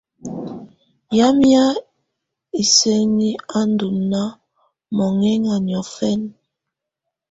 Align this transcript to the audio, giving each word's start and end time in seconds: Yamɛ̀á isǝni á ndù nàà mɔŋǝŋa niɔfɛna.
Yamɛ̀á 1.17 1.65
isǝni 2.61 3.29
á 3.57 3.59
ndù 3.71 3.87
nàà 4.11 4.27
mɔŋǝŋa 4.95 5.55
niɔfɛna. 5.65 6.31